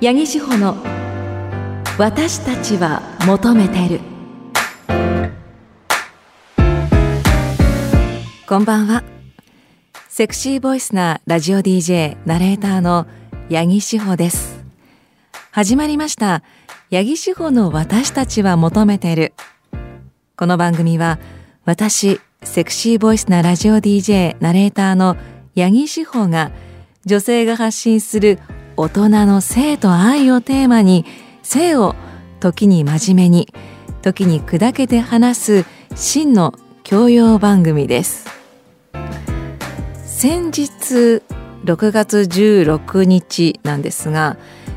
[0.00, 0.76] 八木志保の
[1.98, 4.00] 私たちは求めてる。
[8.46, 9.02] こんばんは。
[10.08, 13.08] セクシーボイスなラジオ DJ ナレーターの
[13.50, 14.64] 八木志保です。
[15.50, 16.44] 始まりました。
[16.92, 19.32] 八木志保の私たちは求めてる。
[20.36, 21.18] この番組は
[21.64, 25.16] 私セクシーボイスなラジオ DJ ナレーターの
[25.56, 26.52] 八木志保が
[27.04, 28.38] 女性が発信する
[28.78, 31.04] 大人の性と愛をテーマに
[31.42, 31.96] 性を
[32.38, 33.52] 時に真面目に
[34.02, 35.64] 時に砕けて話す
[35.96, 38.28] 真の教養番組です
[40.04, 41.24] 先日
[41.64, 44.36] 6月16日なんですが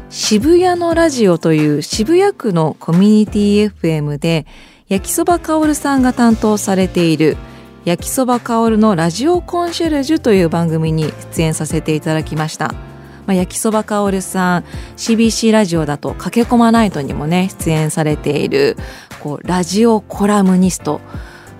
[0.09, 4.47] 渋谷のラジオという渋谷区のコミュニティ FM で
[4.87, 7.37] 焼きそばかおるさんが担当されている
[7.85, 12.90] 焼きそばかおるのラジオコンシェルジュという番組に出演させていただきました。
[13.25, 14.63] まあ、焼きそばかおるさん
[14.97, 18.77] CBC ラジオだと「駆け込まないと」にもね出演されている
[19.19, 21.01] こうラジオコラムニスト。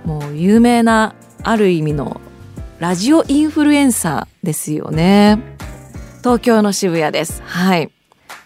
[0.05, 2.21] もう有名なある意味の
[2.79, 5.39] ラジオインフルエンサーですよね。
[6.19, 7.41] 東京の渋谷です。
[7.45, 7.91] はい。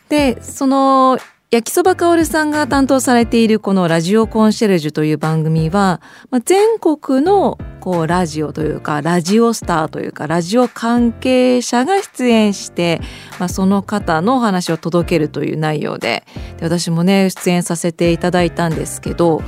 [0.10, 1.18] でその
[1.52, 6.02] 焼きそばかおるさんが担当されているこのラジオコンシェルジュという番組は、
[6.32, 13.00] まあ、全国のこうラジオというかラジオスターというかラジオ関係者が出演して、
[13.40, 16.26] まあ、その方のお話を届けるという内容で
[16.58, 19.46] で私もね出演させていただいたんですけど、ま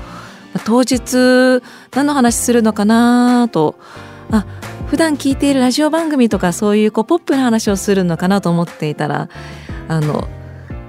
[0.56, 1.64] あ、当日
[1.96, 3.76] 何の話するのかなと
[4.30, 4.46] あ
[4.88, 9.30] 普段聞いているラジオ番組とかそういうこうポップな話をするのかなと思っていたら
[9.88, 10.28] あの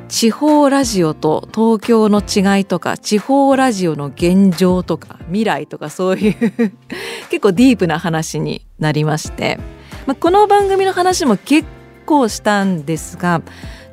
[0.08, 6.34] 地方ラジオと東京の違いとか地方ラジオの現状とか未来とかそういう
[7.30, 9.58] 結構ディープな話になりまして、
[10.06, 11.68] まあ、この番組の話も結
[12.06, 13.42] 構したんですが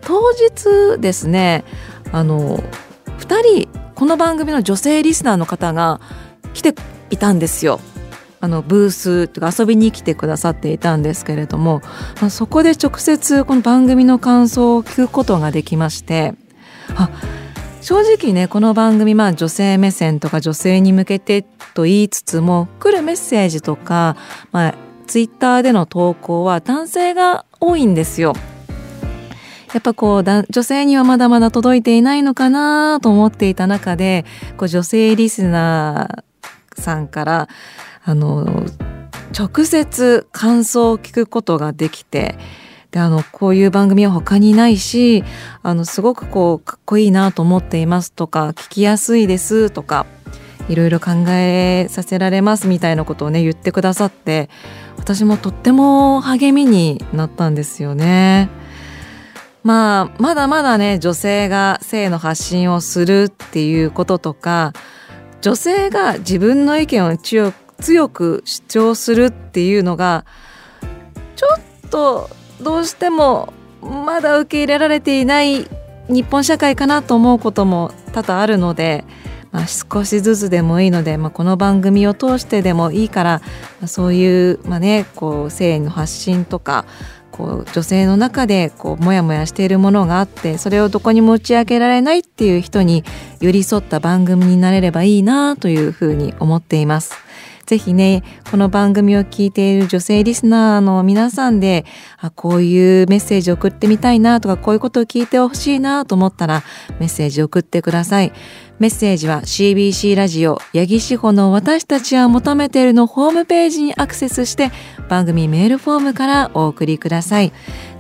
[0.02, 1.66] 当日ですね
[2.12, 2.64] あの
[3.20, 6.00] 2人この番組の女性リスナーの方が
[6.54, 6.76] 来て
[7.10, 7.80] いたんですよ。
[8.46, 11.82] あのブースとか遊びに来てくださっていたんですけれども、
[12.22, 16.36] まあ、そこで直接この番組の感想を聞くことができまして
[16.96, 17.10] あ
[17.82, 21.42] 正直ねこの番組まあ女性目線とか女性に向けて
[21.74, 24.16] と言いつつも来るメッセージとか、
[24.52, 24.76] まあ、
[25.08, 28.34] ツイッターでの投稿は男性が多いんですよ。
[29.74, 34.24] やっぱこう女性にはまだまだ届いていないのかなと思っていた中で
[34.56, 37.50] こう女性リスナーさんから
[38.06, 38.66] あの
[39.38, 42.38] 直接感想を聞くことができて
[42.92, 45.24] であのこういう番組は他にないし
[45.64, 50.06] あのすごくこうかっこいいなと思っていますとか聞きやすいですとか
[50.70, 54.50] いろいろ考えさせられますみたいなことをね言ってくださって
[54.98, 58.50] 私もとっても励みになったんですよね。
[59.64, 64.74] まあまだまだね女性が性の発信をするっていうこととか
[65.42, 70.26] 女性が自分の意見を強く強く主張するっていうのが
[71.36, 72.30] ちょっと
[72.62, 75.68] どうしてもまだ受け入れられていない
[76.08, 79.06] 日本社会かなと思うことも多々あるので、
[79.52, 83.42] まあ、少しずつでもいいので、まあ、この番組を通してでもいいから、
[83.80, 86.86] まあ、そういう、まあね、こう性の発信とか
[87.32, 93.04] こう女性の中でこうモヤモヤしているものがあってそれをどこにも打ち明けられないっていう人に
[93.42, 97.25] 寄り添った番組になれればいいなというふうに思っています。
[97.66, 101.86] ぜひね、この番組を聞いている女性リスナーの皆さんで、
[102.20, 106.64] あこういうメッセージ送ってみたいなとか、こういうことを聞いてほしいなと思ったら、
[107.00, 108.32] メッセージ送ってください。
[108.78, 114.70] メッセージは CBC ラジオ八木志保の私たちは求めているのホームページにアクセスして
[115.08, 117.54] 番組メールフォームからお送りください。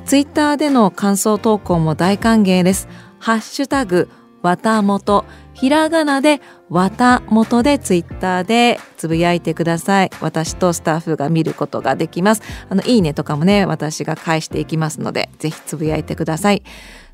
[0.05, 2.87] ツイッターでの感想投稿も大歓迎です。
[3.19, 4.09] ハッシュタグ、
[4.41, 5.25] わたもと
[5.55, 10.11] ひらがなでわたもとでツイッターでつぶやいてください。
[10.19, 12.41] 私とスタッフが見ることができます。
[12.69, 16.61] あのいいねとかもね私が返していきますのでぜひつぶやいてください。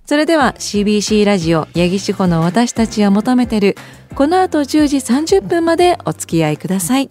[0.06, 3.76] それでは CBC ラジオ八木志保の私たちは求めてる
[4.16, 7.10] この後10時30分までお付き合いください。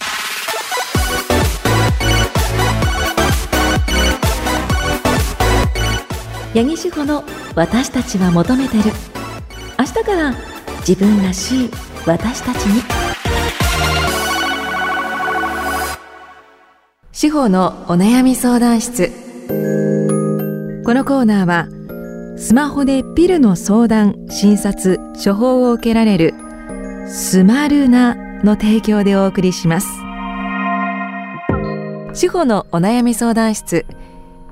[6.52, 7.22] 八木志保の
[7.54, 8.82] 私たちは求めてる。
[9.78, 10.34] 明日から
[10.80, 11.70] 自分らしい
[12.06, 12.82] 私たちに。
[17.12, 19.10] 司法のお悩み相談室。
[20.84, 21.68] このコーナーは
[22.38, 26.34] スマホでピルの相談診察処方を受けられる
[27.06, 29.88] スマルナの提供でお送りします。
[32.14, 33.84] 司法のお悩み相談室。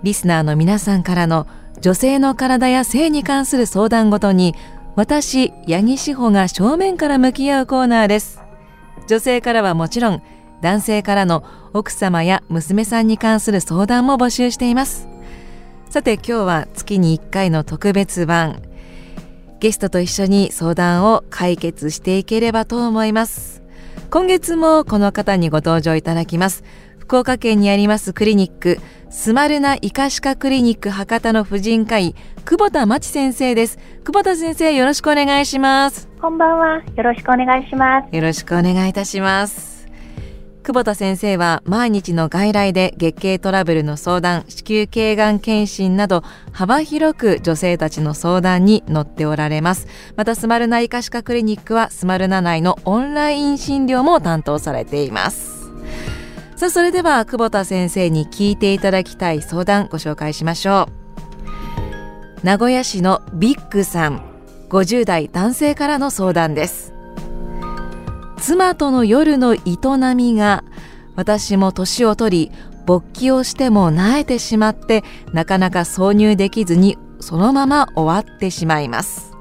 [0.03, 1.47] リスナーの皆さんからの
[1.81, 4.55] 女性の体や性に関する相談ごとに
[4.99, 8.43] 私八木志保が正面から向き合うコーナーです。
[9.07, 10.23] 女性からはもちろん
[10.61, 15.07] 男性からの奥様や娘さんに関する相談も募集しています。
[15.89, 18.61] さて今日は月に1回の特別版。
[19.61, 23.63] ゲストと一緒に相談を解決していければと思います。
[24.11, 26.65] 今月もこの方にご登場いただきます。
[27.09, 32.15] 福岡県にありますクリニックスマルナ医科歯科クリニック博多の婦人科医
[32.45, 33.79] 久保田真知先生です。
[34.05, 36.07] 久保田先生よろしくお願いします。
[36.21, 36.83] こんばんは。
[36.97, 38.15] よろしくお願いします。
[38.15, 39.89] よろしくお願いいたします。
[40.63, 46.23] 久保田先生は毎日の外来で月経トラブルの相談子宮頸がん検診など
[46.53, 49.87] 幅広く女性たちの相談に乗っておられます。
[50.15, 55.58] またスマルナ医科歯科クリニックはスマルナ内のオンライン診療も担当されています
[56.59, 60.89] さあそれでは久保田先生に聞いていただきたい相談ご紹介しましょ
[62.43, 62.45] う。
[62.45, 64.21] 名古屋市のビッグさん
[64.69, 66.93] 50代男性からの相談です。
[68.39, 69.61] 妻との夜の営
[70.17, 70.65] みが
[71.15, 72.53] 私も年を取り
[72.87, 79.38] 勃起をしても萎えてしまってなかなか挿入できずにそのまま終わってしまいます。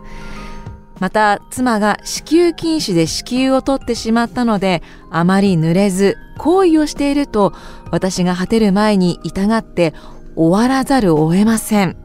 [1.00, 7.54] また妻が子宮筋腫で子宮を取ってしまったのであまり濡れず行為をしていると
[7.92, 9.94] 私が果てる前に痛がって
[10.36, 11.98] 終わらざるを得ません。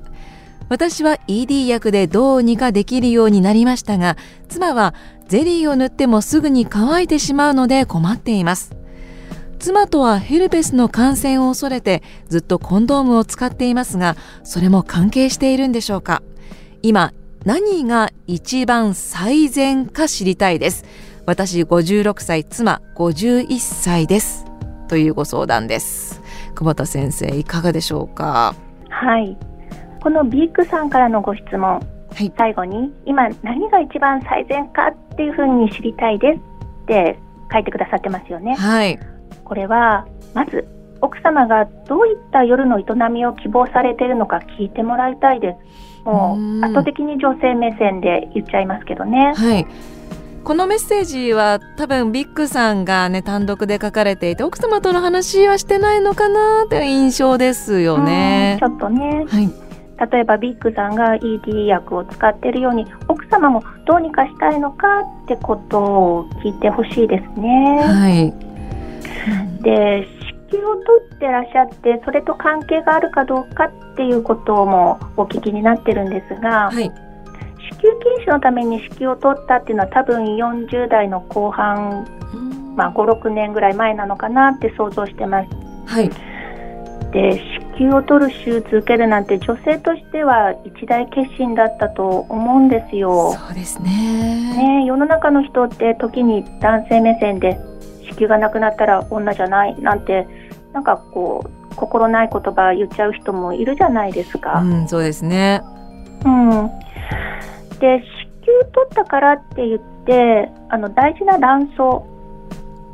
[0.68, 4.16] 私は ED 薬でどうにかできるようになりましたが
[4.48, 4.94] 妻は
[5.28, 8.74] ゼリーを塗ってもすぐに乾いてしまうので困っています。
[9.58, 16.22] 妻とはヘルペスの感染を恐れてずっとコンドームを使っていますがそれも関係しているんでしょうか。
[16.82, 17.12] 今
[17.44, 20.84] 何が一番最善か知りたいです。
[21.26, 24.44] 私56歳妻51歳です。
[24.86, 26.22] というご相談です。
[26.54, 28.54] 久保田先生いかがでしょうか？
[28.90, 29.36] はい。
[30.00, 31.80] このビッグさんからのご質問、は
[32.20, 36.38] い、最後に今何が一番最善かっていうふうに知りたいです
[36.84, 37.18] って
[37.52, 38.54] 書いてくださってますよね。
[38.54, 39.00] はい。
[39.42, 40.68] これはまず
[41.00, 45.56] 奥様がどういった夜の営みを希望されているのか聞いてもらいたいで
[45.88, 49.32] すもう圧倒的に女性目線で言っちゃいますけどね。
[49.34, 49.66] はい
[50.44, 58.56] このメッセージは多分ビッグさんがね単独で書かれていて奥様との話はしてないのかなという印象ですよね。
[58.58, 59.48] ちょっとね、はい、
[60.10, 64.88] 例えばビッグさんが ED 薬を使っているように奥様もどうにかしたいのか
[65.24, 67.78] ってことを聞いてほしいですね。
[67.78, 70.08] はい、で
[70.52, 82.04] 休を取ってらっしゃってそれと関係があるかどうかっていうこともお聞きになってるんですが、はい、子宮筋腫のために子宮を取ったっていうのは多分40代の後半、
[82.76, 85.48] まあ、56年ぐらい前なのかなって想像してます。
[85.86, 86.10] はい
[87.12, 87.38] で
[87.76, 93.34] 子宮を取る手術受けるなんて女性としては一大決心だったと思うんですよ。
[93.34, 97.58] そうですねね世の中の人って時に男性目線で
[98.10, 100.26] 子宮がなくなったら女じゃないなんて
[100.72, 104.60] なんかこう心ない言葉言っちゃう人もいるじゃないですか。
[104.60, 105.62] うん、そうですね。
[106.24, 106.70] うん。
[107.78, 112.12] で子宮取ったからって言ってあの大事な卵巣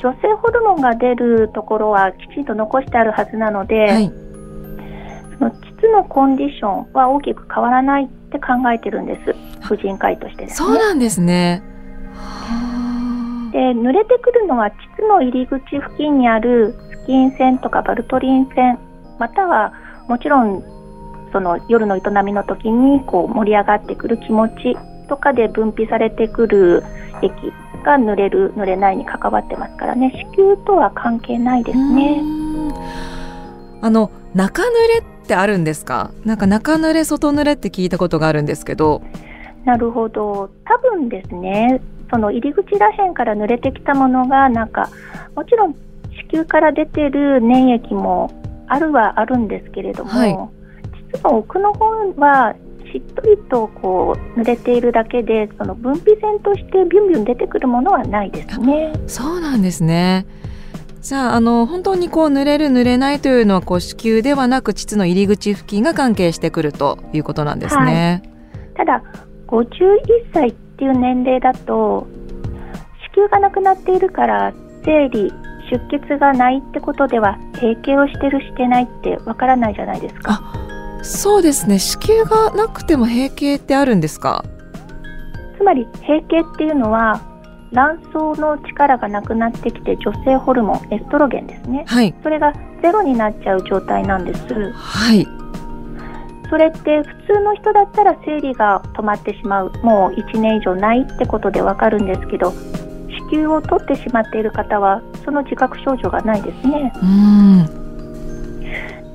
[0.00, 4.08] 女性ホルモンが出るところはきちんと残してあるはずなので、はい、
[5.38, 11.62] その膣のコンディションは大きく変わらないって考えてるんです婦人科医としてね、そうなんですね。
[13.52, 16.75] で濡れてくるのは膣の入り口付近にある
[17.07, 18.78] キン腺とかバルトリン腺
[19.19, 19.73] または
[20.09, 20.62] もちろん
[21.33, 24.76] その夜の営みの時にこう盛り上がってくる気持ち
[25.09, 26.83] とかで分泌されてくる
[27.23, 27.33] 液
[27.85, 30.11] が濡れる濡れないに関わってますからね。
[30.37, 32.23] 子宮とは関係ないですね。
[33.81, 36.11] あの中濡れってあるんですか？
[36.25, 39.02] なんか中濡れ外濡れって聞いたことがあるんですけど。
[39.64, 40.50] なるほど。
[40.64, 44.91] 多分ですねその入り口らへんから濡れてきたものがなんか
[45.35, 45.79] もちろん子
[46.33, 48.31] 宮から出てる粘液も
[48.67, 50.38] あるはあるんですけれども、はい、
[51.12, 51.87] 実は奥の方
[52.17, 52.55] は
[52.93, 58.93] しっとりとこう濡れているだけでその分泌腺としてビュンビュン出てくるものはないですね。
[59.07, 60.27] そうなんですね
[61.00, 68.23] じゃああの本当にこう濡れる濡れないというのはこう子宮ではなく膣の入り口付近が関係してくるということなんですね。
[68.25, 69.03] はい、ただ
[69.47, 69.99] 51
[70.35, 72.06] 歳っていう年齢だと
[73.12, 74.52] 子宮がなくなっているから
[74.85, 75.32] 生理
[75.73, 80.40] 出血がないってことでは閉経をしてるしてないってわからないじゃないですか。
[81.02, 81.80] そうですね。
[81.80, 84.44] 子宮がなくても閉経ってあるんですか？
[85.58, 87.20] つまり閉経っていうのは
[87.73, 94.73] 卵巣の力がなくなってきて女性ホルモンエストロゲンですね、はい、それがゼロになっちゃう状態なんです。
[94.73, 95.26] はい
[96.50, 106.93] それって普通の人だったら生理が止まってしまうもう1年以上ないってことでわかるんですけど子宮を取ってしまっている方はその自覚症状がないですね。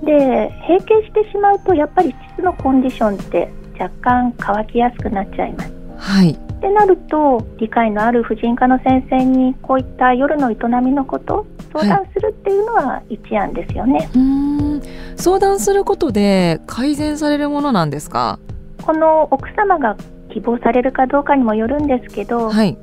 [0.04, 3.50] で閉経してしまうとやっぱり膣のコンディションって
[3.80, 5.74] 若干乾きやすくなっちゃいます。
[5.98, 14.10] はい、ってなると理解のある婦人科の先生にこういった夜の営みのこと相談するっていうのは一案ですよね。
[14.14, 18.40] はい、相談することで改善されるものなんですか？
[18.84, 19.98] この奥様が
[20.32, 22.78] 希望されるかどうかにもよるんですけど、はい、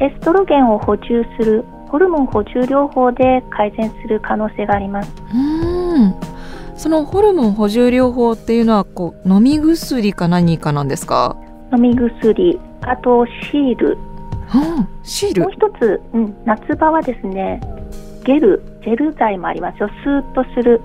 [0.00, 5.12] エストロゲンを補充するホルモン補充療法で改善する可能性があります。
[5.32, 6.14] うん。
[6.76, 11.36] そのホルモン補充療法っていうのはこう飲み薬か何かなんですか？
[11.74, 13.96] 飲み薬あとシール、
[14.54, 15.42] うん、シール。
[15.42, 17.60] もう一つ、うん、夏場はですね
[18.26, 19.88] ゲルジェル剤もありますよ。
[20.02, 20.80] スーッとする。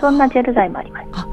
[0.00, 1.06] そんなジェル剤もあります。
[1.12, 1.26] あ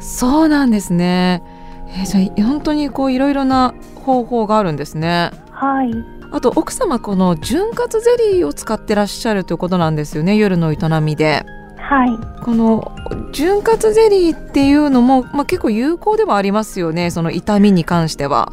[0.00, 1.42] そうなんですね。
[1.88, 5.30] えー、じゃあ本当にこういろいろな方法があるんですね。
[5.50, 5.90] はい。
[6.32, 11.44] あと奥様この潤滑ゼリーを使ってらっしゃるということなんですよね夜の営みで。
[11.76, 12.08] はい。
[12.42, 12.96] この
[13.32, 18.50] 潤滑ゼリーっていうのも、まあ、結構有効ではありますよねその痛みに関しては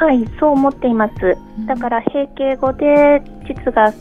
[0.00, 1.36] はいそう思っています。
[1.66, 3.92] だから閉経後で膣が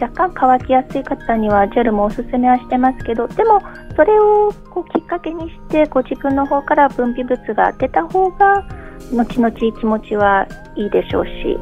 [0.00, 3.60] 若干乾きやすい方にはジェルもおすすめはしてますけどでも
[3.94, 8.66] それをこうきっかけにしてご自分の方から分泌物が出た方が
[9.12, 11.56] 後々気持ちはいいでしょうし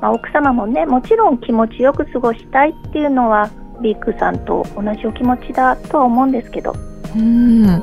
[0.00, 3.50] まあ、奥様もねもちろん気持ちよく過ごしたいっていうのは
[3.82, 6.74] ビッグさんと同じお気持ちだとは思うんですけど。
[7.16, 7.82] うん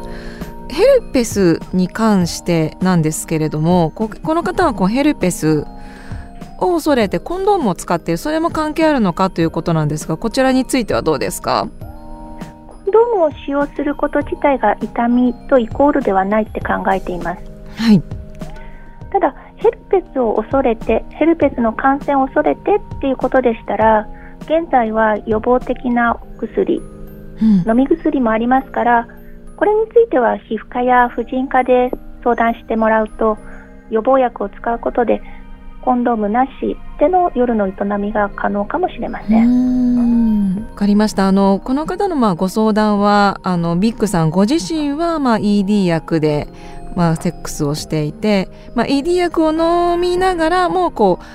[0.75, 5.65] ヘルペスに関してなんですけれどもこの方はこうヘルペス
[6.59, 11.69] を恐れてコンドームを使っているそれも関係あるのかということなんですがこちらについてはどうですか？
[12.67, 17.41] コンドームを使用すること自体が痛みとイコールではないって考えています。
[17.77, 18.01] はい、
[19.13, 24.09] ただヘルペスを恐れてヘルペスの感染を恐れてっていうことでしたら
[24.41, 29.07] 現在は予防的な薬、うん、飲み薬もありますから
[29.57, 31.91] これについては皮膚科や婦人科で
[32.23, 33.37] 相談してもらうと
[33.89, 35.21] 予防薬を使うことで
[35.81, 36.51] コンドームなし
[36.99, 40.55] での夜の営みが可能かもしれません。
[40.71, 46.49] わかりましたあのこの方のまあご相談はあのビッグさんご自身はまあ ED 薬で
[46.95, 51.25] まあセックスをしていて、まあ、ED 薬を飲みながらもうこう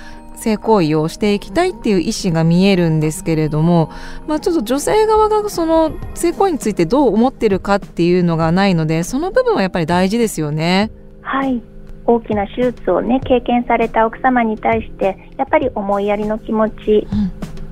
[0.40, 3.90] 性行為をしていきたいっていう意思が見えるんですけれども、
[4.26, 10.90] まあ、ちょっと女性側がその性行為についてどう思ってるかっていうのがないのでその部分はやっぱり大事ですよね。
[11.22, 11.62] はい。
[12.06, 17.06] 大きな手術をね経験された奥様に対してやっぱり思いやりの気持ち、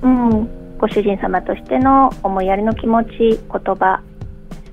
[0.01, 4.01] うん、うん、ご主人様としての思いやりの気持ち言葉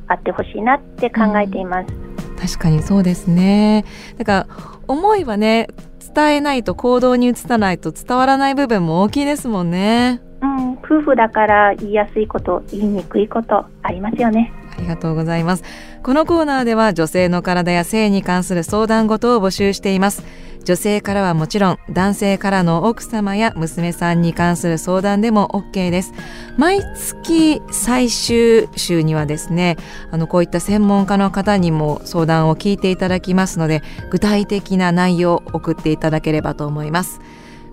[0.06, 3.84] あってほしいなって考えています、うん、確かにそうですね。
[4.18, 4.46] だから
[4.86, 5.68] 思いはね
[6.14, 10.20] 伝えないと行動に移さないと伝わらない部分も大きいですもんね。
[10.42, 14.52] うん、夫婦だから言いやすいこと言いにくいことありますよね。
[14.76, 15.64] ありがとうございます。
[16.02, 20.22] このコーナーでは女性の体や性に関する相談事を募集しています。
[20.66, 26.12] 女性からはもちろん男性からの奥様や娘さんに関する相談でも OK です。
[26.58, 29.76] 毎月最終週にはですね
[30.10, 37.20] あのこういった専門家の方にも相談を聞いていただきますので具体的な内容を送っていただければと思います。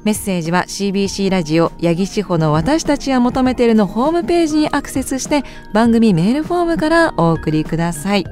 [0.03, 5.41] メッセージは CBC ラジオ八木志保の私たちは求めているのホームページにアクセスして
[5.73, 8.25] 番組メールフォームからお送りください。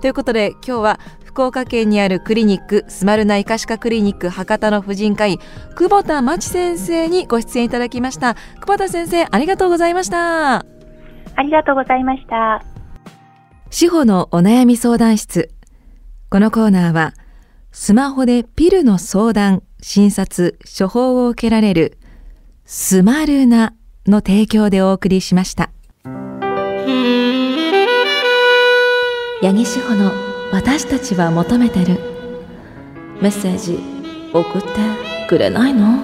[0.00, 1.00] ということで今日は
[1.34, 5.40] 福岡県にあるクリニックスマルナイカシカクリニック博多の婦人科医
[5.74, 8.36] 久保田真知先生にご出演いただきました。
[8.60, 10.58] 久保田先生ありがとうございました。
[10.58, 10.64] あ
[11.42, 12.62] りがとうございました。
[13.68, 15.50] 司法のお悩み相談室。
[16.30, 17.14] このコーナーは
[17.72, 21.98] スマホでピルの相談診察処方を受けられる
[22.64, 23.74] スマルナ
[24.06, 25.72] の提供でお送りしました。
[29.42, 31.98] 八木志保の私たちは求めてる。
[33.20, 33.76] メッセージ
[34.32, 34.68] 送って
[35.28, 35.98] くれないの？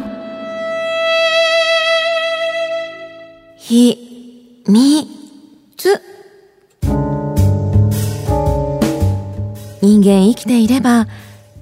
[3.56, 5.06] ひみ
[5.76, 6.02] つ
[9.80, 11.06] 人間生きていれば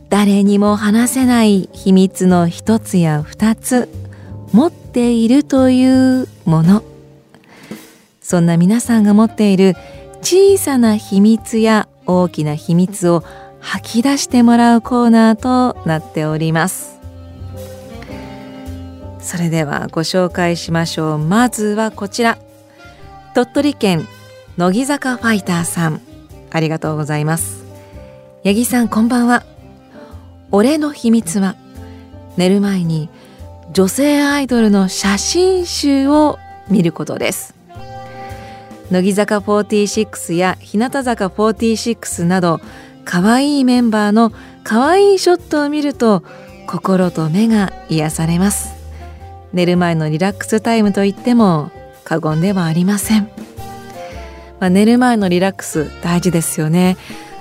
[0.09, 3.90] 誰にも話せない秘密の一つや二つ
[4.54, 6.83] 持っているというもの。
[8.23, 9.75] そんな皆さんが持っている
[10.23, 13.23] 小さな秘密や大きな秘密を
[13.61, 16.99] 吐き出してもらうコーナーとなっております。
[19.21, 21.19] それではご紹介しましょう。
[21.19, 22.38] まずはこちら。
[23.35, 24.09] 鳥取県
[24.57, 26.00] 乃木坂ファイターさん。
[26.50, 27.62] ありがとうございます。
[28.43, 29.45] 八木さんこんばんは。
[30.50, 31.57] 俺の秘密は
[32.38, 33.11] 寝る前に
[33.73, 36.38] 女性アイドルの写真集を
[36.71, 37.58] 見ることです。
[38.90, 42.61] 乃木坂46や日向坂46など
[43.04, 44.33] 可愛いメンバーの
[44.64, 46.23] 可愛いショットを見ると
[46.66, 48.78] 心と目が癒されます。
[49.52, 51.71] 寝る前のリラックスタイムといっても
[52.04, 53.30] 過言ではありません、
[54.61, 56.97] まあ、寝る前のリラックス大事ですよね。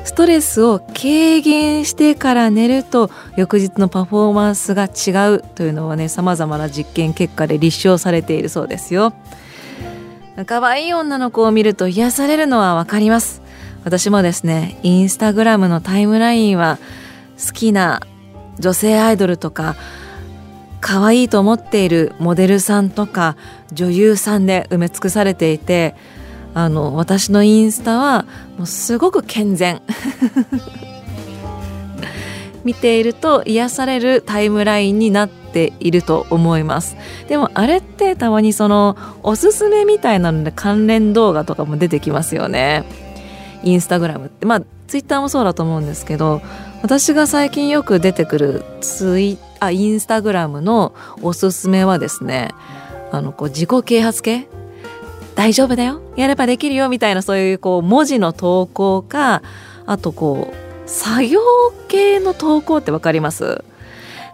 [0.06, 9.12] ストレスを軽減してから寝ると翌日のパフォーマンスが違うというのはね様々な実験結果で立証されているそうですよ。
[10.46, 13.42] 可愛い女の子を見ると癒されるのはわかります。
[13.84, 16.78] 私もですねインスタグラムのタイムラインは
[17.44, 18.02] 好きな
[18.60, 19.76] 女性アイドルとか
[20.82, 23.38] 可愛いと思っているモデルさんとか
[23.72, 25.96] 女優さんで埋め尽くされていて
[26.54, 28.26] あの私のインスタは
[28.58, 29.82] もうすごく健全。
[32.64, 36.96] 見ていると癒されるタイムラインになってていると思います。
[37.28, 42.84] でもあれってたまにそのおすすめみたいなので関連動画とかも出てきますよね。
[43.64, 44.46] インスタグラムって。
[44.46, 46.42] まあツイッターもそうだと思うんですけど
[46.82, 52.52] 私が最近よく出てくるツイあインスタグラムのおすすめはですね
[53.12, 54.48] あのこう自己啓発系？
[55.36, 56.02] 大丈夫だよ。
[56.16, 59.42] やればできるよみたいなそういうこう文字の投稿か
[59.86, 61.42] あとこう作業
[61.90, 63.64] 系の投稿って分かります？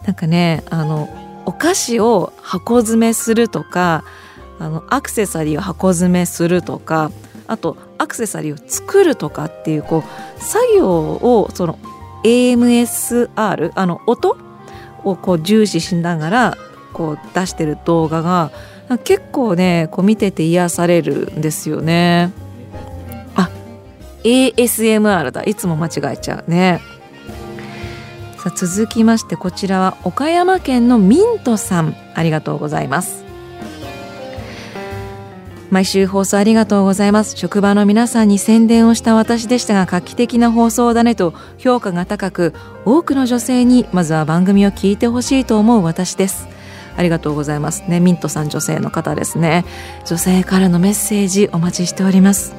[0.06, 1.10] なんかねあの
[1.46, 4.04] お菓子を箱詰めするとか
[4.60, 7.12] あのアクセサリーを箱詰めするとか
[7.48, 11.78] あとアクセサリーを作るとかっていうこう作業をその
[12.24, 14.38] AMSR あの音
[15.04, 16.58] をこう重視しながら
[16.94, 18.52] こう出してる動画が
[19.04, 22.32] 結構ねこう見てて癒されるんですよね。
[23.36, 23.50] あ
[24.24, 26.80] ASMR だいつも間違えちゃうね。
[28.44, 31.96] さあ続きましてこちらは岡山県のミントさん。
[32.14, 33.24] ありがとうございます。
[35.72, 37.38] 毎週放送ありがとうございます。
[37.38, 42.54] 職場の皆さんに宣伝をした私でしたが画期的な放送だねと評価が高く
[42.84, 46.50] 多くの女性にまずは番組を聞いてほしいと思う私です。
[46.98, 47.86] ありがとうございます。
[47.88, 49.64] ねミントさん女性の方ですね。
[50.06, 52.54] 女性からのメッセージお待ちしております。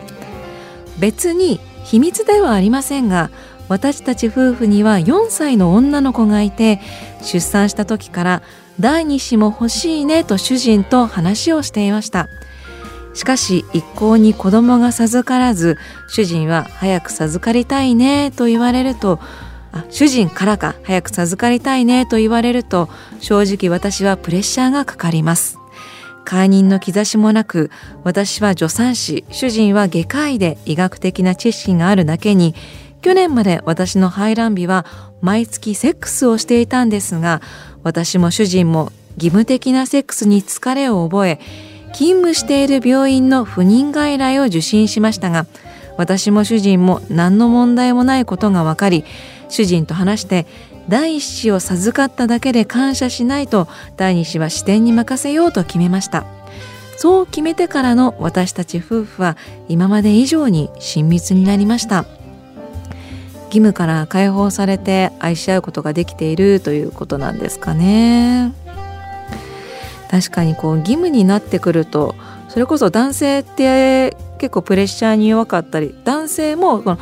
[0.98, 3.30] 別に秘密ではありませんが
[3.68, 6.80] 私たち夫婦には4歳の女の子がいて
[7.22, 8.42] 出産した時から
[8.80, 12.28] 第2子も欲しいねと主人と話をしていました。
[13.14, 19.20] しかし一向に子供が授からず主人は早く授かりたいねと言われると
[19.70, 22.88] あ主人からか早く授かりたいねと言われると
[23.20, 25.58] 正直私はプレッシャーがかかります。
[26.24, 27.70] 解任の兆しもなく
[28.02, 32.54] 私は助産師主人は外科医で医学的な知識があるだけに
[33.04, 34.86] 去年まで私の排卵日は
[35.20, 37.42] 毎月セックスをしていたんですが
[37.82, 41.38] 私も主人も義務的なセックスに疲れを覚え
[41.92, 45.44] 勤務している病院の不妊外来を受診しましたが
[45.98, 49.04] 私も主人も何の問題もないことが分かり
[49.50, 50.46] 主人と話して
[50.88, 56.24] 第一子を授かっただけで感謝しないと第二子は視点に任せようと決めました。
[56.96, 59.36] そう決めてからの私たち夫婦は
[59.68, 62.06] 今まで以上に親密になりました。
[63.54, 68.52] 義務から解放されて愛し合うことができているということなんですかね。
[70.10, 72.16] 確かにこう義務になってくると
[72.48, 76.98] それこそ男性って結構プレッシャーに弱かったり男性もこの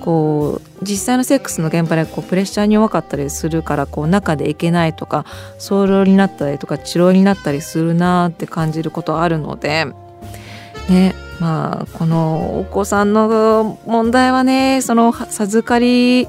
[0.00, 5.24] こう実際のセックスの現場でこうプレッシャーに弱かったりするからこう中でいけないとか
[5.58, 9.86] 早漏になったりとか治療になったりするなって感じることあるので、
[10.88, 11.14] ね。
[11.40, 16.28] まあ、このお子さんの問題はねその授かり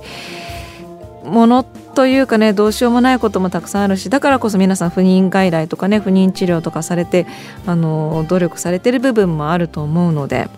[1.23, 7.25] ものというかねどうしようもないこともたくさんあるしだからこそ皆さん不妊外来とかね不妊治療とかされて
[7.65, 10.49] あの努力されてる部分もあると思うので、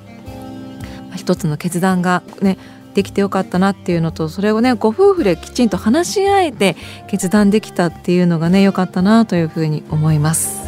[1.09, 2.57] まあ、一つの決断がね
[2.95, 6.75] できてよかったなっていうのとそれをねご夫婦できちんと話し合えて
[7.07, 10.67] 決断できたっていうのがね良かったなというふうに思います。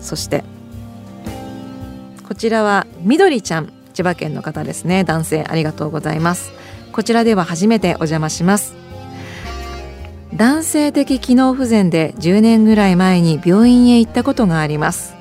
[0.00, 0.44] そして
[2.38, 5.04] ちらはみどりちゃん千葉県の方ですね。
[5.04, 6.52] 男性ありがとうございます。
[6.92, 8.74] こちらでは初めてお邪魔します。
[10.34, 15.14] 男性的機能不全で10年ぐらい前に病院へ行ったことがあります。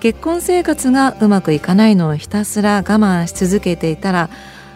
[0.00, 4.30] 結婚生活がうまくいかないのをひたすら我慢し続けていたら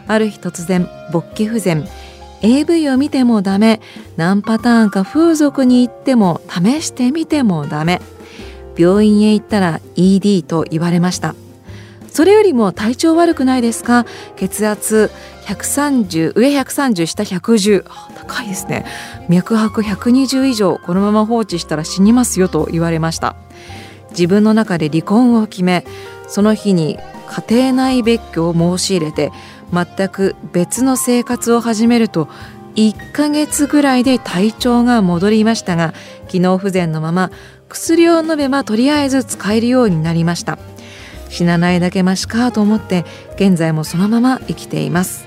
[0.09, 1.87] ある日突然勃起不全。
[2.43, 3.81] AV を見てもダメ。
[4.17, 8.01] 何パターンか風俗に行っても試してみてもダメ。
[8.77, 11.35] 病院へ行ったら ED と言われました。
[12.13, 14.05] それよりも体調悪くないですか？
[14.37, 15.11] 血圧
[15.47, 17.85] 130上130下110
[18.17, 18.85] 高いですね。
[19.29, 20.79] 脈拍120以上。
[20.85, 23.37] このまま放置したら死にますよと言われました。
[24.11, 25.85] 自分の中で離婚を決め
[26.27, 26.99] その日に
[27.49, 29.31] 家庭内別居を申し入れて
[29.73, 32.29] 全く別の生活を始めると
[32.75, 35.95] 1ヶ月ぐらいで体調が戻りましたが
[36.29, 37.31] 機能不全のまま
[37.69, 40.59] 薬を飲めばとりあえず使えるようになりました。
[41.31, 43.05] 死なないだけマシかと思って
[43.37, 45.25] 現在もそのまま生きています。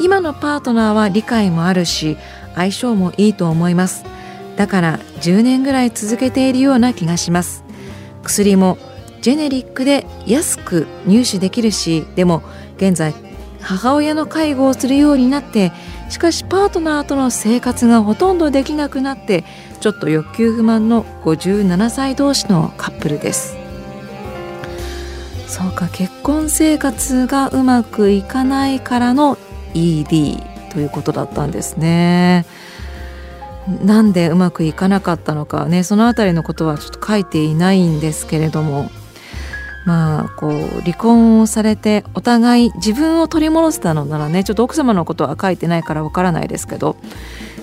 [0.00, 2.16] 今のパートナーは理解もあるし
[2.54, 4.04] 相性もいいと思います。
[4.56, 7.64] だから10年ぐらい続けているような気がします。
[8.22, 8.78] 薬も
[9.20, 12.42] ジェネリックで安く入手できるしでも
[12.76, 13.14] 現在
[13.60, 15.72] 母親の介護をするようになって
[16.08, 19.44] しかしパートナーとの生活がほとんどできなくなって
[19.80, 23.59] ちょっと欲求不満の57歳同士のカップルです。
[25.50, 29.36] そうか結婚生活がうまくいかないからの
[29.74, 30.38] ED
[30.72, 32.46] ということだったんですね。
[33.84, 38.90] なんでうまくいかなかったのかねその辺りのことはちょっと書いていないんですけれども
[39.84, 46.96] まあこう離婚をされてお互い自分を取り戻せたのならねちょっと奥様のことは書いてないからわからないですけど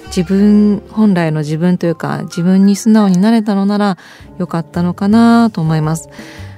[0.08, 3.98] 自分本来の自分というか自分に素直になれたのなら
[4.38, 6.10] よかったのかなと思います。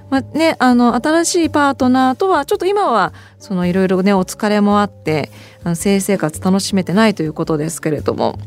[0.09, 5.29] まあね、あの新しいパートナーとはちょっと今はそのいろいろねお疲れもあって
[5.63, 8.37] あの性生活楽しめてないということですけれども。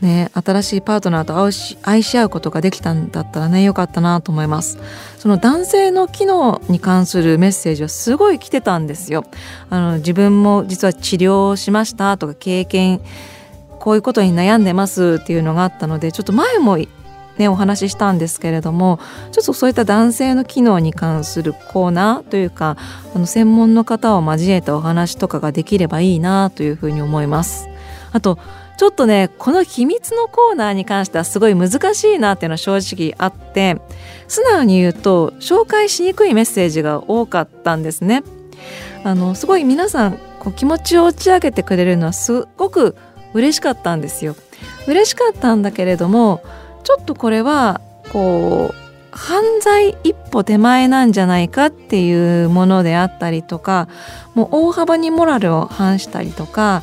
[0.00, 4.78] ね、新しいパートナーと愛し愛し合うことができたんだったらねよかったなと思います。
[5.18, 9.26] その男性の機能に関するメッセージはすごい来てたんですよ。
[9.68, 13.02] あの自分も実は治療しましたとか経験
[13.78, 16.78] こういうことに悩んでますっていうのがあったのでちょっと前も
[17.38, 18.98] ね、お話ししたんですけれども
[19.32, 22.76] ちょっとそういった男性の機能に関するコーナーというか
[23.14, 27.68] あの専門の方を交えたお話とかができればいいなというふうに思います。
[28.12, 28.38] あと
[28.76, 33.76] ちょっとねこの秘密のコーナーに関してはすごい難しいなっていうのは正直あって
[34.26, 38.22] 素直に言うと紹介しにくいメッセージが多かったんですね。
[39.04, 42.96] あのすごい皆さんこう気持ちを打ち上げてくれるのはすごく
[43.34, 44.34] 嬉しかったんですよ。
[44.86, 46.42] 嬉しかったんだけれども
[46.82, 47.80] ちょっとこれは
[48.12, 48.80] こう
[49.12, 53.88] 犯罪一歩手前なんじゃないかっていうものであったりとか
[54.34, 56.82] もう大幅にモラルを反したりとか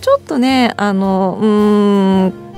[0.00, 2.50] ちょっとねあのうん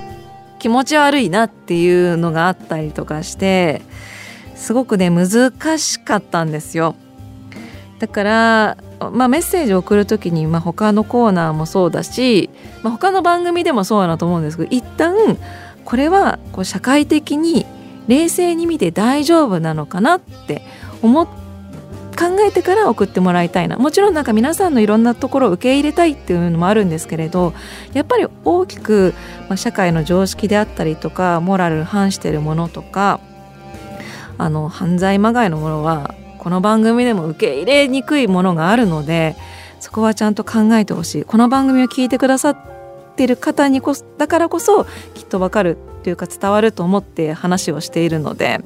[0.59, 3.83] 気持ち悪いなっていうのがあったりとかして
[4.55, 6.95] すごくね難しかったんですよ。
[7.99, 8.77] だから、
[9.12, 12.51] まあ、メッセージを送る時に、まあ、他のコーナーもそうだし、
[12.83, 15.38] まあ、他の番組でもそうだと思うんですけど一旦
[15.85, 17.66] これはこう社会的に
[18.09, 20.62] 冷静に見て大丈夫なのかなって
[21.03, 21.29] 思っ
[22.12, 23.77] 考えてから送ってもらいたいな。
[23.77, 27.53] もちろんなんか皆さんのいろんなところを受け入れたいっていうのもあるんですけれど
[27.95, 29.14] やっぱり大きく、
[29.49, 33.21] まあ、社会の常識であったりとかモラル反してるものとか
[34.38, 39.37] あの犯罪まがいのものはこの番組でも受け入れにくいものがあるので
[39.81, 41.25] そこはちゃんと考えてほしい。
[41.25, 42.57] この番組を聞いてくださっ
[43.14, 48.61] てる方にこだからこそきっとわかるっていうか伝わると思って話をしているので。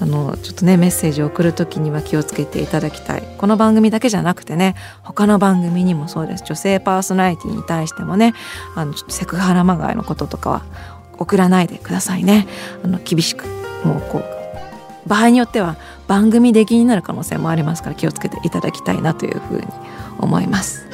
[0.00, 8.34] あのちょっとねメッセージを送る時には気をつけていただきたいこの番組だけじゃなくてね他の番組にもそうです女性パーソナリティに対してもね
[8.74, 10.64] あのちょっとセクハラまがいのこととかは
[11.18, 12.48] 送らないでくださいね
[12.82, 13.46] あの厳しく
[13.84, 19.66] もうこう場合によっては番組出禁になる可能性もありますから気をつけていただきたいなというふうに
[20.18, 20.86] 思います。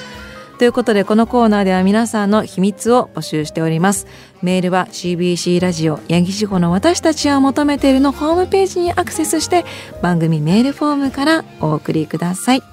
[0.60, 4.06] ということでこのコーナーでは皆さんの秘密を募集しております。
[4.42, 9.64] メールは CBC ラジオ八木志保の私たちは求めているのホームページにアクセスして
[10.02, 12.60] 番組メールフォームからお送りください。
[12.60, 12.66] さ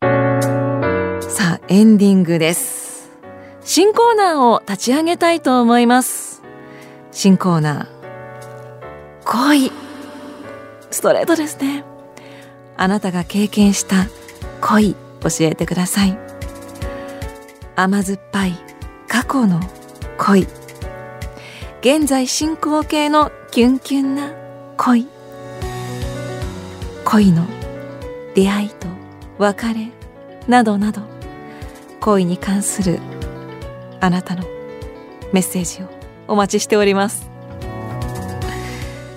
[0.00, 3.10] あエンディングです。
[3.60, 6.42] 新コーナーを立ち上げたいと思います。
[7.12, 7.86] 新コーナー。
[9.26, 9.70] 恋。
[10.90, 11.84] ストレートですね。
[12.78, 14.06] あなたが経験した
[14.62, 14.98] 恋教
[15.40, 16.25] えてください。
[17.78, 18.54] 甘酸っぱい
[19.06, 19.60] 過去の
[20.16, 20.46] 恋。
[21.82, 24.32] 現在進行形のキュンキュンな
[24.78, 25.06] 恋。
[27.04, 27.46] 恋の
[28.34, 28.88] 出会いと
[29.36, 29.90] 別れ
[30.48, 31.02] などなど
[32.00, 32.98] 恋に関する
[34.00, 34.44] あなたの
[35.34, 35.88] メッセージを
[36.28, 37.28] お待ちしております。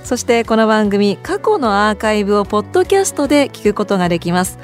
[0.03, 4.59] そしてこの番組過去のアーカイブをポッドキャストで聞くことができます。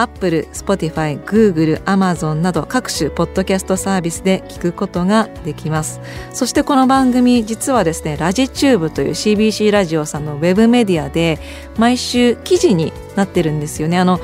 [0.00, 6.00] Apple、Spotify、Google、Amazon など各種ポッドキャストサービスで聞くことができます。
[6.32, 11.38] そしてこの番組実はですねラジチューブという CBC ラジオさんのウェブメディアで
[11.76, 13.98] 毎週記事になってるんですよね。
[13.98, 14.20] あの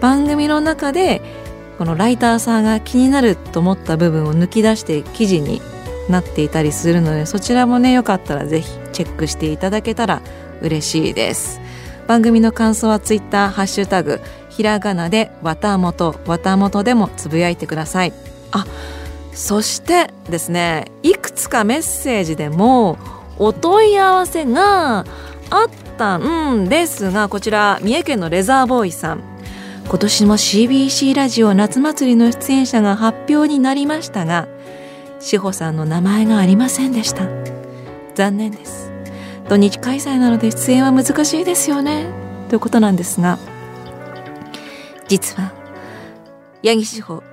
[0.00, 1.22] 番組の中で
[1.78, 5.62] このライターさんが気になると思った部分を抜き出して記事に
[6.08, 10.22] なっていたりするのでそちらもねよかったらぜひチェックしていただけたら
[10.60, 11.60] 嬉しいです。
[12.06, 18.12] 番組の感想はツイッターハッシュタグひらがなでわたもとわたもとでもつぶやいてください。
[18.52, 18.66] あ
[19.32, 22.98] そしてですねいくつかメッセージでも
[23.38, 29.22] お問い合わせがあったんですがこちら三重県のレザーボーイさん。
[29.88, 34.46] 今年も CBC ラジオ夏祭りの出演者が発表になりましたが
[35.18, 37.26] 志保さんの名前がありませんでした。
[38.14, 38.92] 残念です。
[39.48, 42.06] 土日開催なので出演は難しいですよね。
[42.48, 43.38] ということなんですが
[45.10, 45.52] 実は
[46.62, 47.24] 八木志保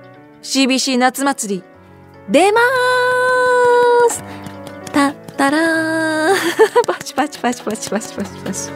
[0.42, 1.64] CBC 夏祭り
[2.28, 2.60] 出ま
[4.10, 4.22] す。
[4.92, 6.34] たったらー。
[6.84, 8.70] パチパチパチパチパチパチパチ。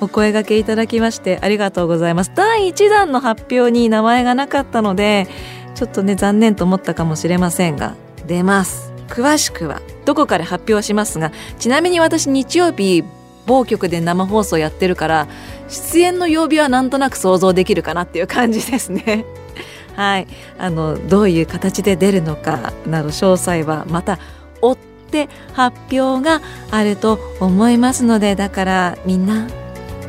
[0.00, 2.30] お声掛けいただきましてありがとうございます。
[2.36, 5.26] 第1弾の発表に名前がなかったので
[5.74, 7.96] ちょっとね残念と思ったかもしれませんが
[8.28, 8.92] 出ます。
[9.08, 13.02] 詳しくはどこかで発表しますがちなみに私日曜日
[13.46, 15.28] 某局で生放送やってるから
[15.68, 19.24] 出演の曜日はなんとなく想像できるかなっていう感じですね。
[19.96, 20.26] はい。
[20.58, 24.18] あのどういう形で出るのかなど詳細はまた
[24.60, 24.76] 追っ
[25.10, 29.46] て発表があると思いますのでだからみんな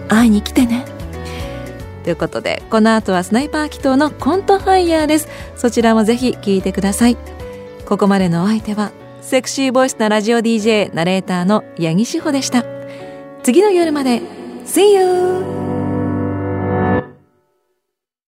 [0.08, 0.86] 会いに来てね。
[2.04, 5.28] ということでこの後はスナイパー祈祷のコントファイヤーです。
[5.56, 7.18] そちらもぜひ聞いてください。
[7.86, 8.92] ここまでのお相手は
[9.22, 12.73] セクシーボイスなラジオ DJ ナレーターの八木志保でした。
[13.44, 14.22] 次の夜まで
[14.66, 15.63] See you!